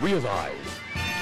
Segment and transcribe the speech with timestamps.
[0.00, 0.22] Realize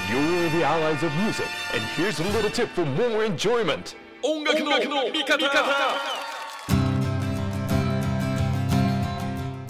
[0.07, 3.95] you're the allies of music, and here's a little tip for more enjoyment.
[4.21, 5.37] 音楽の味方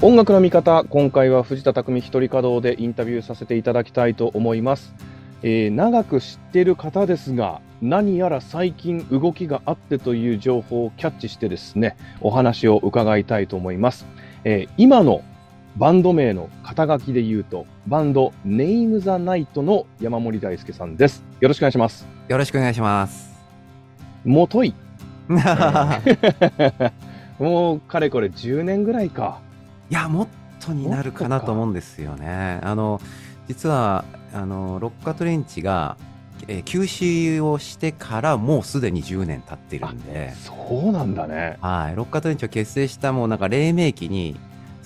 [0.02, 4.94] 音楽の見方今回は藤田匠一人稼働でインタビューさせていただきたいと思います、
[5.42, 14.06] えー長く知っている方ですが何やら最近動きがあってという情報をキャッチしてですねお話を伺いたいと思います、
[14.44, 15.24] えー今の
[15.78, 21.24] バンド名の肩書きで言うとバンドネイム・ザ・ナイトの山森大輔さんです。
[21.40, 22.08] よろしくお願いします。
[22.28, 23.30] よろしくお願いします。
[24.26, 24.74] もとい。
[27.38, 29.40] もうかれこれ10年ぐらいか。
[29.92, 30.28] いや、もっ
[30.60, 32.60] とになるかなと思うんですよね。
[32.64, 33.00] あの、
[33.48, 34.04] 実は、
[34.34, 35.96] あの、ロッカトレンチが、
[36.48, 41.58] えー休止をしてからもうすでに10年経ってるんで、そうなんだね。
[41.62, 44.36] はい、ロッカトレンチを結成したもうなんか黎明期に、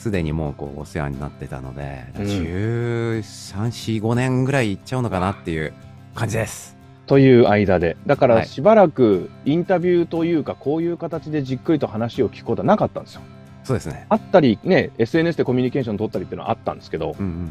[0.01, 5.73] すでにもうこうお世話になってたので、うん13、4、5年ぐらいいっちゃうのかなっていう
[6.15, 6.75] 感じです。
[7.05, 13.21] という間でだかはいらしばらくインタビューというかこういう形でじっくりと話を聞くことはなかったんですよ
[13.63, 14.07] そうですね。
[14.09, 17.45] あったりね SNS でコミュニケーション取ったりっていうのはあったんですけど、うんうんうん。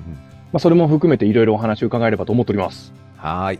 [0.53, 3.59] まあ、それも含めていろいろお話を伺えればと思っておりますはーい。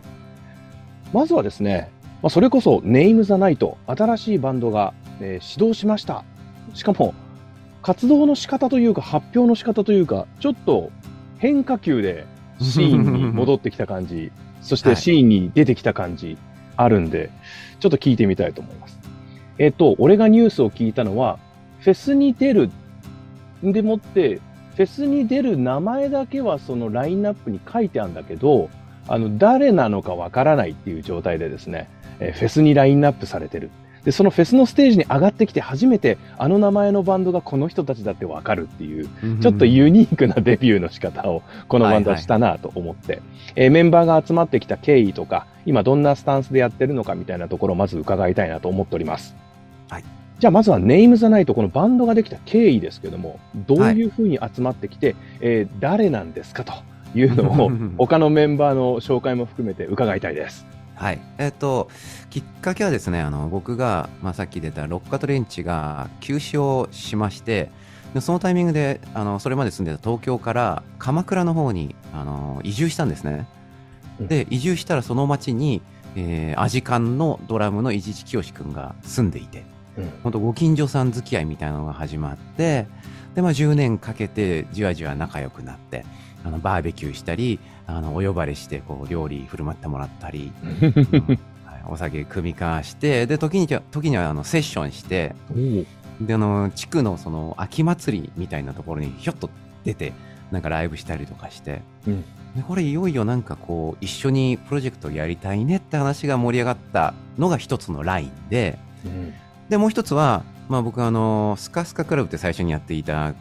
[1.13, 1.89] まずはですね、
[2.21, 6.25] まあ、それこそネイム・ザ・ナイト新しいバンドが、えー始動しました
[6.73, 7.13] しかも
[7.81, 10.91] 活動の仕方というか発表の仕方というかちょっと
[11.39, 12.25] 変化球で
[12.59, 16.37] シーンに戻ってきた感じ そしてはいシーンに出てきた感じ
[16.77, 17.29] あるんで、
[17.79, 18.99] ちょっと聞いてみたいと思います。
[19.57, 21.39] えっ、と、俺がニュースを聞いたのは、
[21.79, 22.69] フェスに出る
[23.63, 24.39] でもって、
[24.75, 28.69] フェスに出る名前だけはそのラインナップに書いてあるんだけど、
[29.07, 33.69] あの、誰なのかわからないっていう状態でですね、えーフェスにラインナップされてる。
[34.03, 39.07] で、そのフェスのステージに上がってきて初めて、あの名前のバンドがこの人たちだってわかるっていう、
[39.41, 43.21] ちょっとユニークなデビューの仕方をこのバンドはしたなと思って、
[43.55, 49.35] えーメンバーが集まってきた経緯とか、今どんなスタンスでやってるのかみたいなところをまず伺いたいなと思っております。
[49.89, 50.03] はい。
[50.39, 56.73] じゃあまずはネームザナイト、このバンドができた経緯ですけども、どういうふうに集まってきて、えー誰なんですかと
[57.13, 60.65] いうのを 他のメンバーの紹介も含めて伺いたいです。
[61.01, 61.21] はい。
[61.39, 61.89] えっ、と、
[62.29, 67.71] きっかけはですね、あの、僕が、まあ、さっき出たロッカトレンチが休止をしまして、
[68.13, 73.47] でそのタイミングで、あの、それまで住んでた東京から鎌倉の方に、あの、移住したんですね。
[74.19, 75.81] で、移住したらその町に、
[76.15, 79.63] えー、アジカンのドラムの伊地知清くんが住んでいて、
[79.97, 82.85] うん本当ご近所さん付き合いみたいなのが始まって、
[83.33, 86.05] で、まあ10年かけてじわじわ仲良くなって、
[86.43, 95.35] あの、バーベキューしたり、あの、お呼ばれして、こう、料理振る舞ってもらったり、 うんはいお酒組み交わして、で、時には、時には、あの、セッションして、
[96.19, 99.49] で、あの、地区の、その、秋祭りみたいなところにひょっと
[99.83, 100.13] 出て、
[100.51, 102.21] なんかライブしたりとかして、うん。
[102.55, 109.33] でこれいよいよなんかこう、一緒にプロジェクトやりたいねって話が盛り上がったのが一つのラインで、うん。
[109.69, 113.35] で、もう一つは、まあ僕あの、スカスカクラブって最初にやっていた、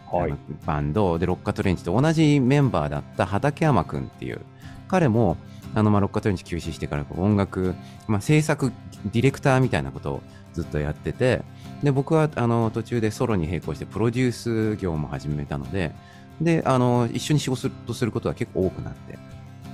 [0.67, 4.41] バンドで、ロッカトレンチと同じメンバーだった畠山くんっていう、
[4.89, 5.37] 彼も、
[5.73, 7.77] あの、まあロッカトレンチ休止してからこう音楽、
[8.09, 8.73] まあ制作
[9.13, 10.23] ディレクターみたいなことを
[10.55, 11.43] ずっとやってて、
[11.85, 15.95] で、僕はあの、途中でソロに並行してプロデュース業も始めたので、
[16.41, 19.21] で、あの、一緒に仕事することが結構多くなって、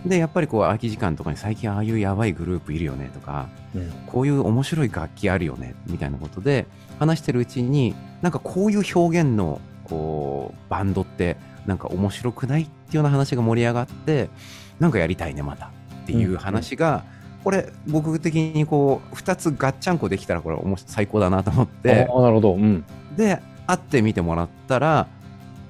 [0.04, 3.90] で、やっぱりこう、空き時間とかに最近ああいうやばいグループいるよねとか、うん。
[4.06, 6.66] こういう面白い楽器あるよね、みたいなことで
[6.98, 11.36] 話してるうちに、なんかこういう表現の、こう、バンドって、
[11.66, 14.30] なんか面白くないっていうような話が盛り上がって、
[14.78, 15.66] なんかやりたいね、また。
[15.66, 15.70] っ
[16.06, 17.04] ていう話が、
[17.44, 22.54] これ、僕的にこう、二つガッチャンコできたら、これ、最高だなと思って、ああ、なるほど。
[22.54, 22.84] うん。
[23.16, 25.08] で、会ってみてもらったら、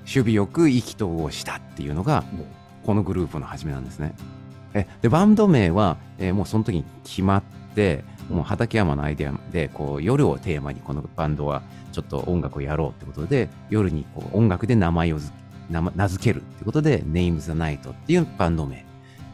[0.00, 2.25] 守備よく意気投合したっていうのが、
[2.84, 4.15] このグループの始めなんですね。
[4.75, 7.42] えでバンド名は、えーもうその時に決まっ
[7.75, 15.19] てもう畠山のアイデアでこう夜をテーマにこのバンドはちょっと音楽をやろうってことで夜にこう音楽で名前を
[15.70, 18.84] 名名付けるってことで「Name the Night」っていうバンド名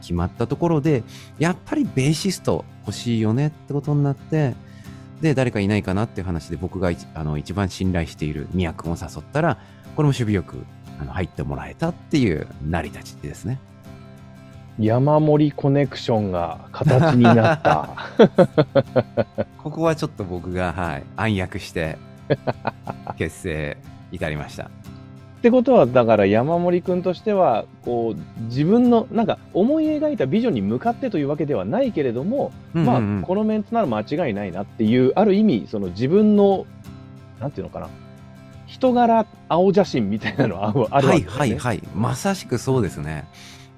[0.00, 1.04] 決まったところで
[1.38, 4.54] やっぱりベーシスト欲しいよねってことになって
[5.20, 9.58] で誰かいないかなっていう話で僕が一あの一番信頼している宮君を誘ったら
[9.94, 10.64] これも守備よく
[11.00, 13.58] あの入ってもらえたっていう成り立ちですね。
[14.78, 17.90] 山盛コネクションが形になった。
[19.62, 21.98] ここはちょっと僕が、はい、暗躍して、
[23.18, 23.76] 結成
[24.10, 24.64] 至りました。
[24.64, 24.68] っ
[25.42, 36.64] てことは、だから山森君としては、こう、自分の、なんか思い描いたビジョンに向かってというわけではないけれども、うんうんうんまあ、このメンツなら間違いないなっていう、ある意味、その自分の、
[37.40, 37.88] なんていうのかな、
[38.66, 41.40] 人柄青写真みたいなのはあるあるわはいけですね。
[41.40, 41.82] はいはい。
[41.94, 43.26] まさしくそうですね。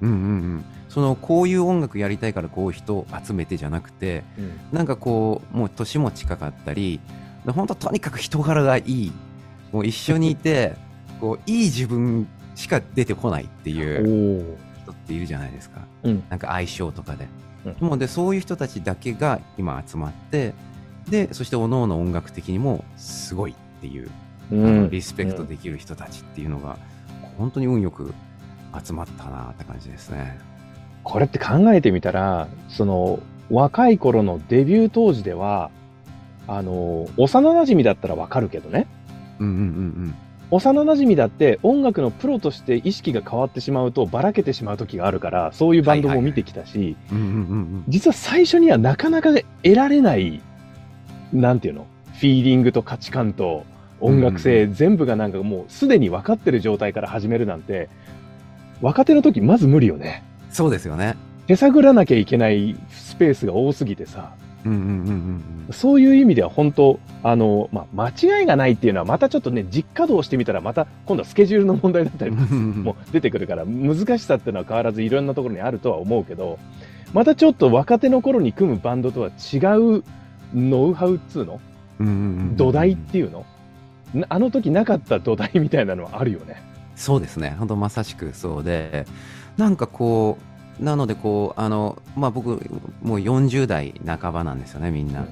[0.02, 0.18] うんうんう
[0.56, 0.64] ん、
[0.94, 4.22] そのこういう音楽やりたいからこういう人を集めてじゃなくて
[4.70, 7.00] なんかこうもう年も近かったり
[7.44, 9.12] 本当とにかく人柄がいい
[9.72, 10.76] もう一緒にいて
[11.20, 14.56] こういい自分しか出てこないっていう。
[14.84, 16.22] 人っているじゃないですかうん。
[16.28, 17.26] なんか相性とかで、
[17.64, 20.52] うんもうでそういう人たちだけが今集まって
[21.08, 24.10] でそして各々音楽的にもすごいっていう、
[24.52, 24.90] うん。
[24.90, 26.78] リスペクトできる人たちっていうのが
[27.38, 28.14] 本当に運よく
[28.84, 30.53] 集まったなって感じですね。
[31.04, 33.20] これって考えてみたら、その、
[33.50, 35.70] 若い頃のデビュー当時では、
[36.48, 38.88] あの、幼馴染だったらわかるけどね。
[39.38, 40.14] うんうんうん
[40.50, 47.34] 幼馴染だって音楽のプロとして意識が変わってしまうとばらけてしまう時があるから、そういうバンドも見てきたし、うんうんうんう
[47.78, 47.84] ん。
[47.88, 50.40] 実は最初にはなかなか得られない、
[51.32, 51.86] なんていうの？
[52.12, 53.64] フィーリングと価値観と
[54.00, 57.88] 音楽性、全部がなんかもうすでに分かってる状態から始めるなんて、
[58.80, 60.22] 若手の時まず無理よね。
[60.54, 61.16] そうですよね。
[61.48, 64.32] 手探らなきゃいけないスペースが多すぎてさ、
[65.72, 72.82] そういう意味では本当、あの、まあ、間違いがないっていうのはまたちょっとね、実稼働してみたらまた今度はスケジュールの問題だったりうん。
[72.84, 76.58] も出てくるから、難しさっていうのは変わらずいろんなところにあるとは思うけど、
[77.12, 79.58] またちょっと若手の頃に組むバンドとは違
[79.98, 80.04] う
[80.54, 81.60] ノウハウっつうの？
[82.56, 83.44] 土台っていうの？
[84.14, 86.62] なあの時なかった土台みたいなのはあるよね。
[86.96, 87.56] そうですね。
[87.58, 89.04] 本当まさしくそうで、
[89.56, 90.38] なんかこ
[90.80, 92.48] う、なのでこう、あの、まあ僕、
[93.02, 95.26] もう40代半ばなんですよね、みんな。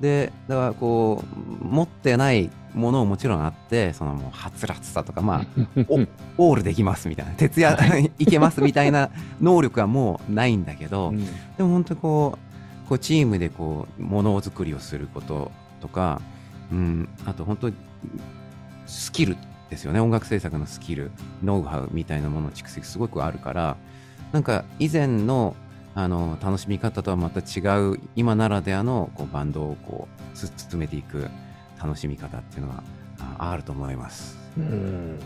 [0.00, 1.24] で、だからこ
[1.62, 5.46] う、持ってないものももちろんあって、そのもう、はつらつさとか、まあ、
[5.88, 6.08] うん
[6.38, 7.76] オールできますみたいな、徹夜
[8.18, 9.10] いけますみたいな
[9.40, 11.24] 能力はもうないんだけど、うん。
[11.56, 12.38] でも本当にこ
[12.84, 16.20] う、こうチームでこう、ものづくりをすることとか、
[16.70, 17.74] うん、あと本当に、
[18.86, 19.36] スキル
[19.70, 20.00] ですよね。
[20.00, 21.10] 音楽制作のスキル、
[21.42, 23.76] ノウハウみたいなものの蓄積すごくあるから、
[24.32, 25.56] なんか以前の
[25.94, 31.28] あの楽しみ方とはまた違う今ならではのこうバンドをこう進めていく
[31.82, 32.82] 楽しみ方っていうのは
[33.38, 34.36] あると思います。
[34.58, 35.18] うん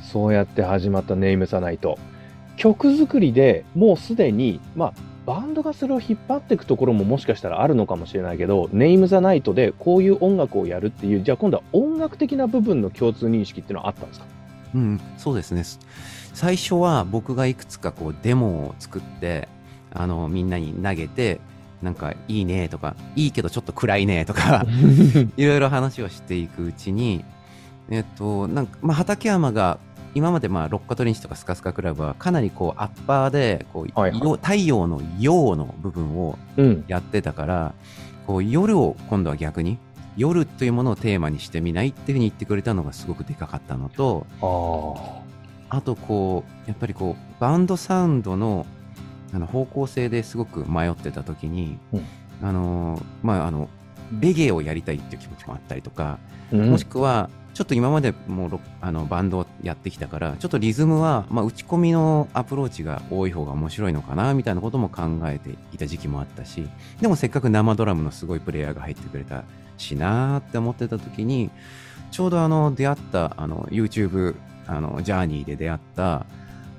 [0.00, 1.98] そうやって始まったネイムサナイト。
[2.56, 4.92] 曲作りでもうすでに、まあ、
[5.26, 14.26] バンドがそれを引っ張っていくところももしかしたらあるのかもしれないけど、ネームザナイトでこういう音楽をやるっていう、じゃあ今度は音楽的な部分の共通認識っていうのはあったんですか？
[14.74, 15.62] うん、そうですね。
[16.34, 19.48] 最初は僕がいくつかこうデモを作って、
[19.92, 21.40] あの、みんなに投げて、
[21.80, 24.66] なんかいいねとか、いいけどちょっと暗いねとか、
[25.36, 27.24] いろいろ話をしていくうちに、
[27.90, 29.78] えっと、なんか、まあ、畠山が、
[30.14, 34.20] 今までまあ、ロッカトリンチとかスカスカクラブはかなりこう、アッパーで、こう、はいはい。
[34.20, 36.84] よ太陽の陽の部分をうん。
[36.86, 37.74] やってたから、
[38.26, 39.78] こう、夜を今度は逆に、
[40.16, 44.26] 夜というものをテーマにしてみないっていうふうに言ってくれたのがすごくでかかったのと、
[45.68, 48.66] あとこう、やっぱりこう、バンドサウンドの
[49.34, 52.04] あの方向性ですごく迷ってた時に、うん。
[52.40, 53.68] あのー、まあ、あの、
[54.20, 56.18] レゲエをやりたいっていう気持ちもあったりとか、
[56.52, 56.70] うん。
[56.70, 66.68] もしくは、ちょっと今までもうロあのバンドをやってきたから、ちょっとリズムは、まあ、打ち込みのアプローチが多い方が面白いのかな、みたいなことも考えていた時期もあったし、
[67.00, 69.44] でもせっかく生ドラムのすごいプレイヤーが入ってくれた
[69.78, 71.50] しなーって思ってた時に、
[72.10, 74.34] ちょうどあの出会ったあの YouTube
[74.66, 76.26] あのジャーニーで出会った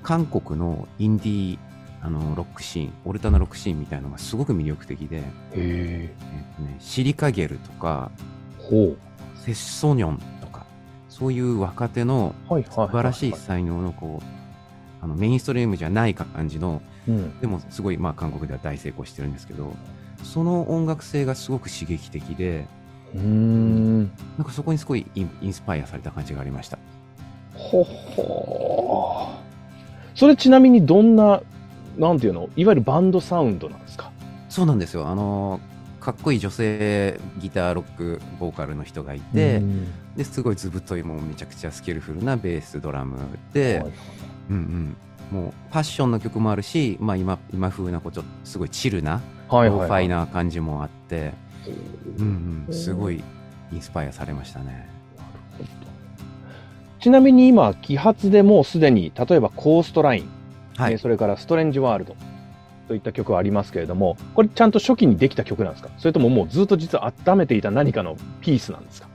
[0.02, 1.58] 韓国のインディー
[2.02, 5.24] あのロックシーン、オルタナロックシーンみたいなのがすごく魅力的で、へえ。
[5.54, 6.14] え
[6.52, 8.10] っとね、シリカゲルとか、
[8.58, 8.94] ほ
[9.44, 10.20] セッソニョン
[11.18, 12.34] そういう若手の。
[12.48, 14.24] 素晴らしい才能のこう、
[15.02, 17.40] あのメインストリームじゃない感じの、うん。
[17.40, 19.72] でもすごいまあ韓国では大成功してるんですけど、
[20.22, 22.66] その音楽性がすごく刺激的で、
[23.14, 24.00] うーん。
[24.36, 26.78] なんかそこにすごいインスパイアされた感じがありました。
[27.54, 31.40] ほほーそれちなみにどんな、
[31.96, 32.50] なんていうの？
[32.56, 34.10] いわゆるバンドサウンドなんですか？
[34.50, 35.08] そうなんですよ。
[35.08, 35.60] あの
[36.06, 40.14] かっこいい女性ギターロックボーカルの人がいて、うん。
[40.14, 43.18] ですごい図太いもうめちゃくちゃスキルフルなベースドラム
[43.52, 43.92] で、はい
[44.50, 44.96] うん
[45.32, 51.32] うん、もうパッションの曲もあるし、まあ、今今風なこうちょっとすごいチルな、はいハイファイな感じもあって、
[52.18, 53.20] うんうん、すごい
[53.72, 54.88] インスパイアされましたね。
[57.00, 60.28] ちなみに今、既発でもうすでに、例えば Coastline、
[60.76, 62.14] はい、えーそれから Strange World
[62.88, 65.90] といった曲はありますけれども、これちゃんと初期にできた曲なんですか？
[65.98, 69.08] それとももうずっと実は温めていた何かのピースなんですか？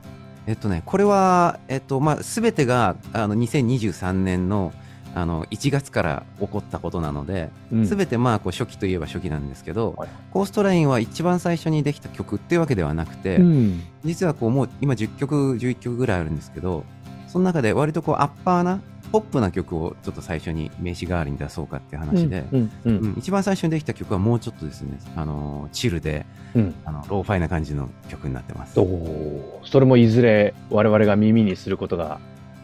[0.47, 4.73] えっとね、これは、えっとまあ、全てがあの2023年の
[5.13, 7.85] あの1月から起こったことなので、うん。
[7.85, 10.09] すべてまあこう初期といえば初期なんですけど、はい。
[10.31, 13.81] Coastline は一番最初にできた曲っていうわけではなくて、うん。
[14.05, 16.85] 実はこうもう今10曲11曲ぐらいあるんですけど
[17.27, 18.79] その中で割とこうアッパーな
[19.11, 26.25] ポップな曲をちょっと最初に名刺代わりに出そうかっていう話で、うんうんうん一番最初にできた曲はもうちょっとですね、あのチルで
[26.55, 28.79] うんあのローファイな感じの曲になってます。
[28.79, 32.19] おーそれもいずれ我々が耳にすることが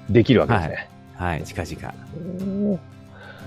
[0.09, 0.89] できるわけですね。
[1.15, 1.95] はい、近々。
[2.15, 2.79] おー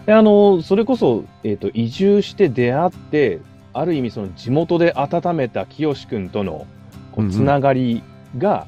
[0.07, 3.41] であの、それこそ、えっ、と、移住して出会って、
[3.73, 6.67] ある意味その地元で温めた清くんとの
[7.13, 8.03] こうんううんつながり
[8.39, 8.67] が、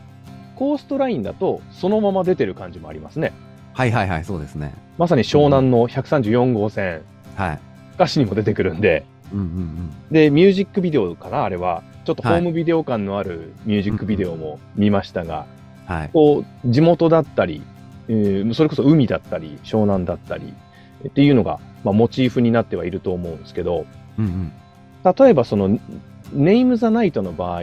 [0.57, 3.33] コーストラインだとそのまま出てる感じもありますね。
[3.73, 4.75] はいはいはい、そうですね。
[4.99, 7.03] まさに湘南の134号線、
[7.37, 7.59] はい。
[7.95, 9.91] 歌詞にも出てくるんで、うんうんうん。
[10.11, 11.83] で、ミュージックビデオかな、あれは。
[12.05, 15.47] ちょっとホはいームビデオ感のあるミュージックビデオも見ましたが、
[15.87, 16.11] はい。
[16.13, 17.63] こう、地元だったり、
[18.09, 20.53] えーそれこそ海だったり、湘南だったり、
[21.09, 23.87] っていうのが、まあ、モチーフになってはいると思うんですけど、
[24.19, 24.53] うんうん。
[25.17, 25.79] 例えばその、
[26.33, 27.63] ネイム・ザ・ナイトの場合、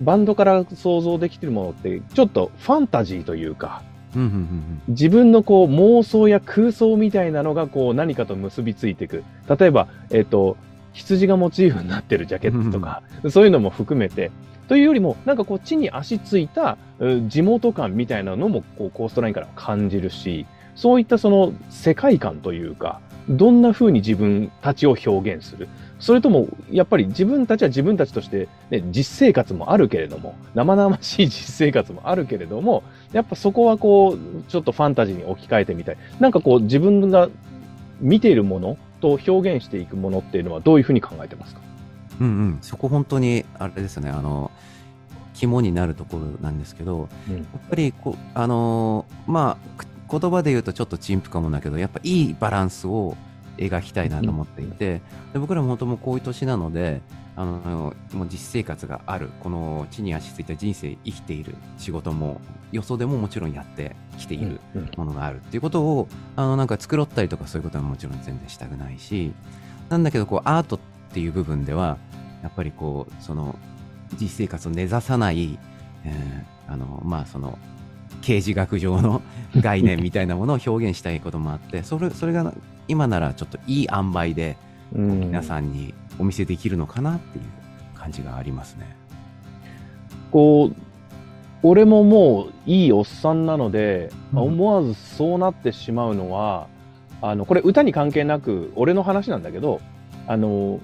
[0.00, 3.82] バンドから想像できてるものって、ちょっとファンタジーというか、
[4.88, 9.24] 自分のこう妄想や空想みたいなのがこう何かと結びついていく。
[9.48, 10.56] 例えば、えっ、と、
[10.92, 14.30] 羊がモチーフになってるジャケットとか、そういうのも含めて、
[14.68, 25.68] というよりも、なんかこう地に足ついたう地元感みたいなのもこうコーストラインから感じるし、そういったその世界観というか、どんな風に自分たちを表現する。
[26.00, 35.96] それとも、やっぱり自分たちは自分たちとして、ね、実生活もあるけれども、生々しい実生活もあるけれども、やっぱそこはこう、ちょっとファンタジーに置き換えてみたい。
[36.20, 37.28] なんかこう、自分が
[38.00, 41.60] 見ているものと表現していくものっていうのはどういうふうに考えてますか？
[42.20, 42.58] うんうん。
[42.62, 44.50] そこ本当に、あれですね、あの、
[45.34, 53.16] 肝になるところなんですけど、うんやっぱりこう、あのーまあ、く言葉で言うとちょっと陳腐かもだけど、やっぱいいバランスを
[53.56, 55.00] 描きたいなと思っていて、
[55.32, 57.02] で僕らも本当もうこういう年なので、
[57.38, 62.40] あのもう実生活がある、この地に足ついた人生生きている仕事も、
[62.72, 69.32] よそでももちろんやってきているうんものがあるっていうことを、あのなんか繕ったりとかそういうことはもちろん全然したくないし、
[69.88, 70.78] なんだけどこうアートっ
[71.12, 71.96] ていう部分では、
[72.42, 73.54] やっぱりこう、その
[74.20, 75.60] 実生活を根ざさない、
[76.04, 77.56] えーあの、まあその、
[78.20, 79.22] 刑事学上の
[79.56, 82.52] 概念みたいなものを表現したいこともあって、それ、それが
[82.88, 84.56] 今ならちょっといい塩梅で
[84.94, 85.20] うん。
[85.20, 87.44] 皆さんにお見せできるのかなっていう
[87.98, 88.96] 感じがありますね。
[90.30, 90.76] こう、
[91.62, 96.66] 俺ももういいおっさんなので、うん思わずそうなってしまうのは、
[97.22, 99.80] あの、これ歌に関係なく、俺の話なんだけど、
[100.26, 100.80] あの、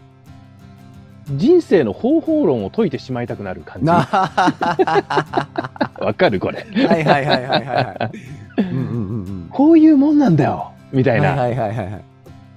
[1.30, 3.88] 人生の方法論を解いてしまいたくなる感じ。
[3.88, 6.66] わはかるこれ。
[6.70, 8.10] いはいはいはいはいは
[8.58, 8.62] い。
[8.62, 8.90] うんうんうんう
[9.30, 9.48] ん。
[9.50, 11.30] こういうもんなんだよみたいな。
[11.30, 12.04] はいはいはいはいはい。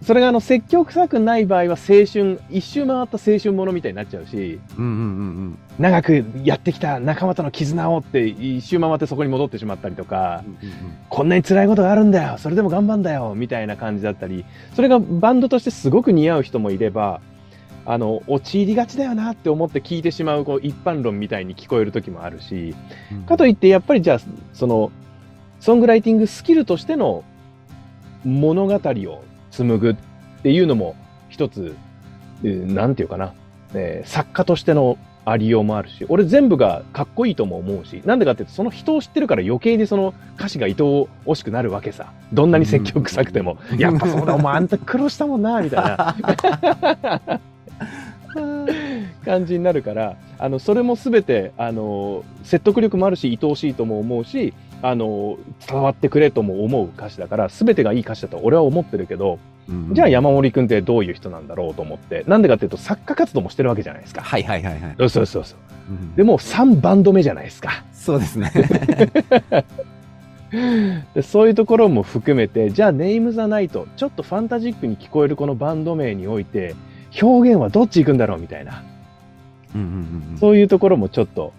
[0.03, 10.71] それがあの、積極臭くない場合は青春、一周回った青春ものみたいになっちゃうし、うんうんうん長くやってきた仲間との絆をって一周回ってそこに戻ってしまったりとか、うん。
[11.07, 14.43] こんなに辛いことがあるんだよそれでも頑張んだよみたいな感じだったり、
[14.75, 17.21] それがバンドとしてすごく似合う人もいれば、
[17.85, 22.75] あの、陥りがちだよなって思って聞いてしまうこう一般論みたいに聞こえる時もあるし、
[23.11, 24.19] うんかといってやっぱりじゃあ、
[24.53, 24.91] その、
[25.59, 27.23] ソングライティングスキルとしての
[28.23, 29.23] 物語を
[29.63, 29.95] 紡ぐっ
[30.43, 30.95] ていうのも
[31.29, 31.75] 一つ、
[32.43, 33.33] えーなんていうかな、
[33.73, 40.75] えー作家としてのありようもあるし、俺全部がかっこいいとも思うし、なんでかっていうと、その人を知ってるから余計にその歌詞が愛
[41.25, 42.13] おしくなるわけさ。
[42.31, 43.57] どんなに積極臭くても。
[43.73, 46.15] うんやっぱそうだ、お前あんた苦労したもんな、みたいな
[49.25, 64.21] 感じになるから、あの、それもすべて、あの、説得力もあるし、愛おしいとも思うし、あの、伝わってくれとも思う歌詞だから、すべてがいい歌詞だと俺は思ってるけど、うんじゃあ山森くんってどういう人なんだろうと思って、なんでかっていうと作家活動もしてるわけじゃないですか。
[64.21, 64.95] はいはいはいはい。
[64.97, 65.59] そうそうそうそう。
[65.89, 67.83] うんでも3バンド目じゃないですか。
[67.91, 68.51] そうですね。
[71.13, 76.73] でそういうところも含めて、じゃあネームザナイト、ちょっとファンタジックに聞こえるこのバンド名において、
[77.21, 78.83] 表現はどっち行くんだろうみたいな。
[79.75, 81.51] うんうんうんうんそういうところもちょっと、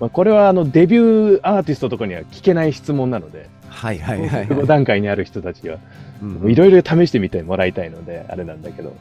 [0.00, 4.66] まあ、これはあのデビューアーティストとかには聞けない質問なので、はいはいはい5はい。
[4.66, 5.78] 段階にある人たちは、
[6.22, 8.94] うんいろいろ試してみてもらいたいので、あれなんだけど、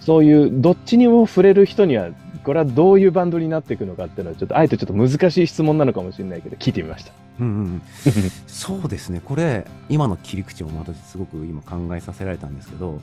[0.00, 2.10] そういうどっちにも触れる人には、
[2.44, 7.12] これはどういうバンドになっていくのかっていうのは、ちょっとあえてちょっと難しい質問なのかもしれないけど、聞いてみました。
[7.40, 7.82] うんうんうん。
[8.46, 13.00] そうですね、これ、今の切り口を私、すごく今考えさせられたんですけど、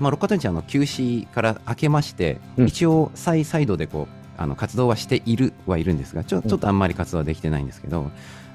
[0.00, 2.66] まあ、ロッカートンチあの休止から明けまして、うん。
[2.66, 8.10] 一応、再サイドでこうあの活動はしているはいるんですが、ちょちょっとあんまり活動はできてないんですけど、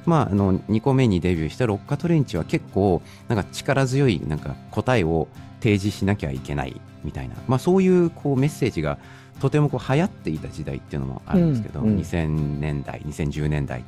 [0.06, 5.28] まあ、あの2個目にデビューしたロッカトレンチは結構、なんか力強いなんか答えを
[5.60, 8.98] 提示しなきゃいけないみたいな、まあ、そういうこうメッセージが
[9.40, 13.84] とてもこう流行っていた時代っていうのもあるんですけど、うんうん2000年代、2010年代。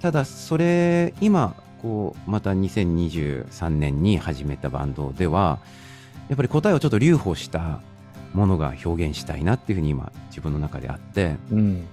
[0.00, 5.60] ただそれ今こうまた2023年に始めたバンドでは
[6.28, 7.80] やっぱり答えをちょっと留保した
[8.34, 11.86] ものが表現したいなっていうふうに今自分の中であってうん。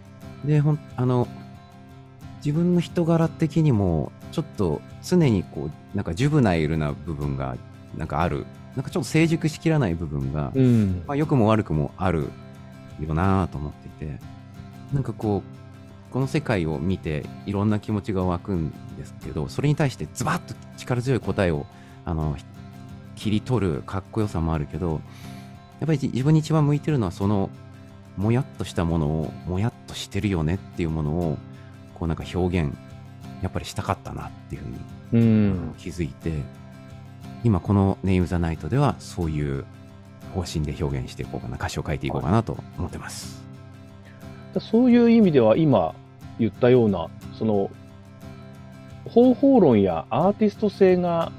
[0.45, 1.27] でほんあの
[2.37, 7.57] 自分の人柄的にもちょっと常にこうなんかジュブナイルな部分が
[7.97, 11.03] なんかあるなんかちょっと成熟しきらない部分が、うん。
[11.05, 12.29] まあ、良くも悪くもある
[12.99, 14.19] よなと思っていて
[14.93, 21.65] なんかこうこの世界を見ていろんな気持ちが湧くんですけどそれに対してズバッと力強い答えを
[22.05, 22.35] あの
[23.15, 25.01] 切り取るかっこよさもあるけど
[25.79, 27.49] やっぱり自分に一番向いてるのはその
[28.17, 31.37] もやっとしたものをもやっとしてるよねっていうものを
[31.95, 32.75] こうなんか表現
[33.41, 35.75] やっぱりしたかったなっていうふうにうん。
[35.77, 36.33] 気づいて
[37.43, 39.65] 今この「ネイム・ザ・ナイト」ではそういう
[40.35, 43.49] 方針で表現していこうかな歌詞を書いていこうかなと思ってます。
[44.59, 45.93] そういう意味では今
[46.39, 47.07] 言ったような、
[47.37, 47.69] その、
[49.05, 51.31] 方法論やアーティスト性が、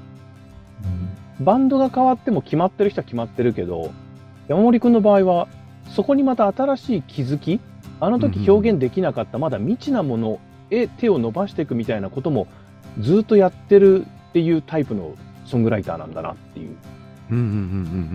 [1.39, 3.91] バンドが変わっても決まってる人は決まってるけど、
[4.47, 5.47] 山森くんの場合は、
[5.89, 7.59] そこにまた新しい気づき、
[7.99, 10.39] あの時表現できなかったまだ未知なもの
[10.71, 12.47] へ手を伸ばしていくみたいなことも
[12.99, 16.75] ずっとやってるっていうタイプのソングライターなんだなっていう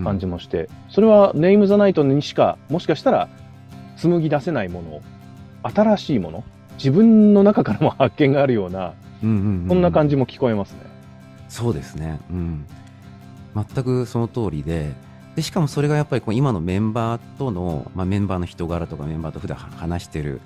[0.03, 3.29] 感じもして、それはネイム・ザ・ナイトにしかもしかしたら
[3.95, 5.01] 紡ぎ出せないもの
[5.63, 6.43] 新しいもの
[6.77, 8.93] 自分の中からも発見があるような
[9.23, 9.67] うんうんうん。
[9.69, 10.79] そんな感じも聞こえますね。
[11.49, 12.65] そうですね、うん、
[13.55, 14.91] 全くその通りで
[15.37, 20.41] でしかもそれがやっぱりこう今のメンバーとの、まあ、メンバーの人柄とかメンバーと普段話してる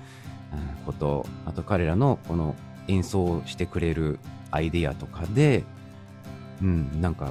[0.52, 2.54] うんことあと彼らのこの
[2.88, 4.18] 演奏をしてくれる
[4.50, 5.64] アイデアとかで、
[6.60, 7.30] うん、なんか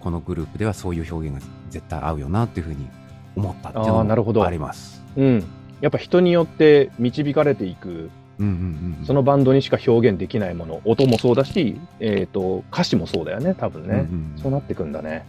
[0.00, 2.86] このグループではそういう表現が絶対合うよなっていうふうに
[3.36, 4.40] 思ったっていうあーなるほど。
[4.40, 5.02] のもあります。
[5.16, 5.44] うん、
[5.80, 9.06] やっぱ人によって導かれていくうんうんうんうん。
[9.06, 14.32] そのバンドにしか表現できないもの音もそうだし、えー、と歌詞もそうだよね多分ね、うんうん。
[14.36, 15.24] そうなってくんだね。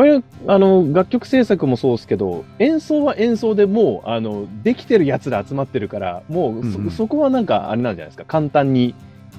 [0.00, 8.94] これあの楽曲制作もそうですけど演奏は演奏でもうあのできてるやつら集まってるからもうそ,、うんうんそこはなんかあれなんじゃないですか簡単に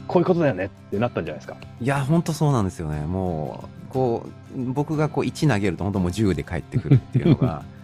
[0.07, 1.57] こういうことだよねってなったんじゃないですか。
[1.81, 3.07] いや、本当そうなんですよね。
[3.07, 7.63] もう、こう、僕がこう1投げると本当もう10で返ってくるっていうのが、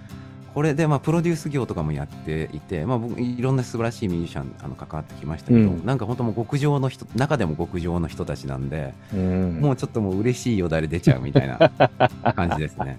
[0.58, 11.60] これでまあプロデュース業とかもやっていて、まあ僕、いろんな素晴らしいミュージシャンあの関わってきましたけど、うんなんか本当もう極上の人、中でも極上の人たちなんで、うんもうちょっともう嬉しいよだれ出ちゃうみたいな
[12.34, 12.98] 感じですね。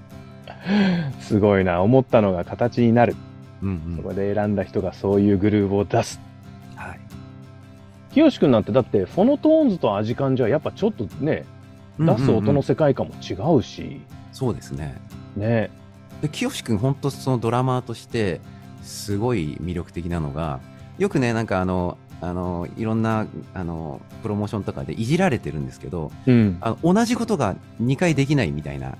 [1.18, 3.16] すごいな思ったのが形になる
[3.60, 3.96] うんうん。
[3.96, 6.20] そこで選んだ人がそういうグルーヴを出す
[6.76, 7.00] はい。
[8.12, 11.44] 清くんなんてだってフォノトーンズとアジカンじゃやっぱちょっとね
[11.98, 14.94] 出す音の世界観も違うし、そうですね。
[15.36, 15.70] ね
[16.22, 18.40] で清君本当そのドラマーとして
[18.82, 20.60] すごい魅力的なのが
[20.98, 26.58] よくねなんかあのあのいろんなあのプロモーションとかでいじられてるんですけどうん。
[26.60, 28.94] あの同じことが2回できないみたいない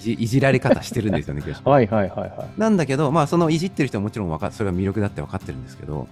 [0.00, 2.60] じ いじられ方してるんですよねはいはいはいはい。
[2.60, 6.08] なんだけどまあそのいじってる人はもちろんわかそれが魅力だって分かってるんですけど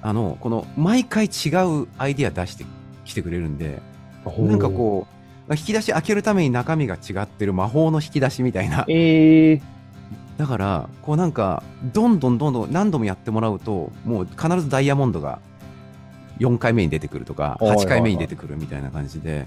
[0.00, 1.48] あのこの毎回違
[1.82, 2.64] うアイディア出して
[3.04, 3.82] きてくれるんで
[4.24, 5.17] なんかこう
[5.54, 8.82] 引き出し開けるために中身が違ってる魔法の引き出しみたいな。
[8.82, 9.60] うえー、
[10.36, 15.40] だから、こうなんか、どんどんどんどん何度もやってもらうと、もう必ずダイヤモンドが
[16.38, 17.86] 4回目に出てくるとか、はいはいはい。
[17.86, 19.46] 8回目に出てくるみたいな感じで、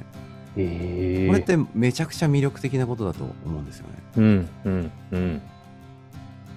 [0.58, 3.94] えー、これってめちゃくちゃ魅力的なことだと思うんですよね。
[4.18, 5.42] うんうんうん。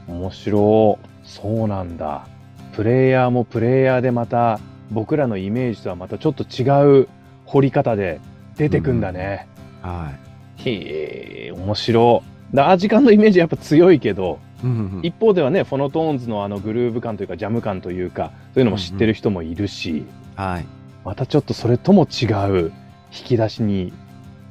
[0.08, 1.08] 面白い。
[1.24, 2.26] そうなんだ。
[2.72, 4.58] プレイヤーもプレイヤーでまた
[4.90, 7.08] 僕らのイメージとはまたちょっと違う
[7.46, 8.20] 掘り方で
[8.56, 9.48] 出てくんだね、
[9.82, 10.12] は
[10.58, 10.68] い。
[10.70, 12.56] へえ面白い。
[12.56, 15.00] だアジカンのイメージやっぱ強いけどうんうんうん。
[15.02, 20.04] 一方ではねフォノトーンズのあのグルーヴ感というかジャム感というかそういうのも知ってる人もいるし、
[20.36, 20.66] はい。
[21.04, 22.72] またちょっとそれとも違う
[23.12, 23.92] 引き出しに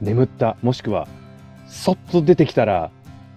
[0.01, 1.07] 眠ったもしくは
[1.67, 2.91] そっと出てきたら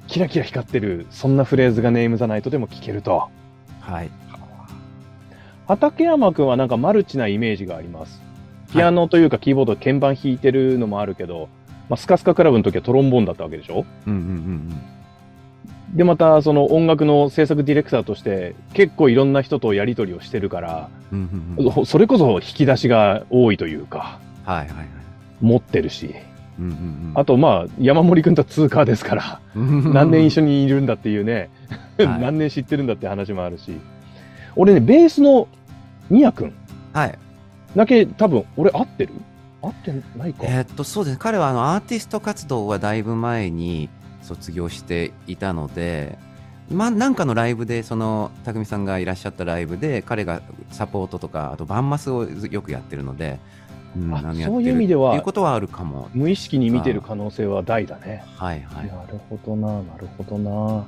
[0.06, 3.28] キラキラ光ってるそんなフレーズがネームザナイトでも聞けると。
[3.80, 4.10] はい。
[5.68, 8.22] 畠山くんはなんかマルチなイメージがあります
[8.72, 11.48] ピアノというかキーボード鍵盤弾いてるのもあるけど、
[11.88, 13.84] まあ、スカスカクラブの時はトロンボーンだったわけでしょ？
[14.06, 14.80] うんうんうん
[15.94, 21.18] でまたその音楽の制作ディレクターとして結構いろんな人とやり取りをしてるからうん。
[21.18, 21.76] うんうん。
[21.78, 24.86] うんそれこそ引き出しが多いというかはいはいはい。
[25.40, 26.14] 持ってるし。
[26.58, 27.12] うんうんうん。
[27.14, 31.50] あとまあ山森君と通過ですから何年一緒にいるんだっていうね、
[31.98, 32.08] はい。
[32.20, 33.72] 何年知ってるんだって話もあるし。
[34.56, 35.46] 俺ねベースの
[36.10, 36.52] ミヤ君
[36.92, 37.18] はい。
[37.76, 39.12] だけ多分俺合ってる？
[39.62, 41.18] 合ってないか、えーっと、そうですね。
[41.20, 43.88] 彼はあのアーティスト活動はだいぶ前に
[44.22, 46.18] 卒業していたので、
[46.70, 53.38] まあ、なんかのライブで、その、匠さんがいらっしゃったライブで、彼がサポートとか、あとバンマスをよくやってるので、
[53.96, 56.10] うんあそういう意味ではいうことはあるかも。
[56.12, 58.24] 無意識に見てる可能性は大だね。
[58.36, 58.88] はいはい。
[58.88, 60.50] なるほどな、なるほどな。
[60.50, 60.86] 面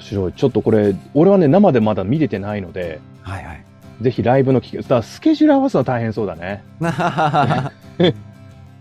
[0.00, 0.32] 白い。
[0.32, 3.64] ちょっとこれ、俺はね、生でまだ見れてないので、はいはい。
[4.00, 6.64] ぜひライブの聞き、だスケジュール合わすのは大変そうだね。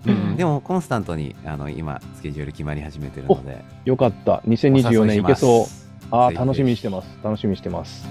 [0.07, 4.41] うん、でもコンスタントにあの今スケジュール決まり始めてるのでよかった。
[4.47, 5.89] 2024年いけそう。
[6.11, 7.19] あ楽しみにしてます。
[7.21, 8.07] 楽しみにしてます。